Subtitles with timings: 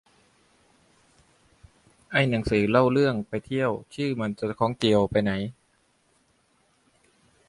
[2.11, 5.31] ไอ้หนังสือเล่าเรื่องไปเที่ยว ชื่อมันจะคล้องเจียวไปไหน